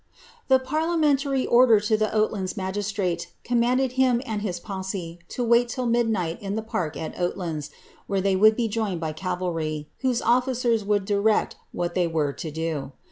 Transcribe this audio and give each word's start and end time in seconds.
^ 0.45 0.47
The 0.47 0.57
parliamentary 0.57 1.45
order 1.45 1.79
to 1.81 1.95
the 1.95 2.07
Oatlands 2.11 2.55
magistmte 2.55 3.27
comnmnded 3.45 3.91
him 3.91 4.19
tod 4.21 4.39
his 4.41 4.59
posse 4.59 5.19
to 5.29 5.43
wait 5.43 5.69
till 5.69 5.85
midnight 5.85 6.41
in 6.41 6.55
the 6.55 6.63
park 6.63 6.97
at 6.97 7.13
Oatlands, 7.19 7.69
where 8.07 8.19
they 8.19 8.35
would 8.35 8.55
be 8.55 8.67
joined 8.67 8.99
by 8.99 9.13
cavalry, 9.13 9.89
whose 9.99 10.19
officers 10.23 10.83
woald 10.83 11.05
direct 11.05 11.55
what 11.71 11.93
they 11.93 12.07
were 12.07 12.33
to 12.33 12.49
do. 12.49 12.91